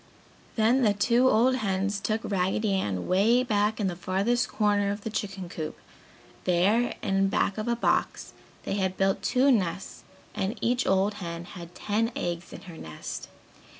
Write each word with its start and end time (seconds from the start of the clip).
Then 0.55 0.81
the 0.81 0.95
two 0.95 1.29
old 1.29 1.57
hens 1.57 1.99
took 1.99 2.21
Raggedy 2.23 2.73
Ann 2.73 3.07
'way 3.07 3.43
back 3.43 3.79
in 3.79 3.85
the 3.85 3.95
farthest 3.95 4.47
corner 4.47 4.89
of 4.91 5.01
the 5.01 5.11
chicken 5.11 5.47
coop. 5.47 5.77
There, 6.45 6.95
in 7.03 7.27
back 7.27 7.59
of 7.59 7.67
a 7.67 7.75
box, 7.75 8.33
they 8.63 8.73
had 8.77 8.97
built 8.97 9.21
two 9.21 9.51
nests 9.51 10.01
and 10.33 10.57
each 10.59 10.87
old 10.87 11.13
hen 11.21 11.45
had 11.45 11.75
ten 11.75 12.11
eggs 12.15 12.51
in 12.51 12.61
her 12.61 12.77
nest. 12.77 13.27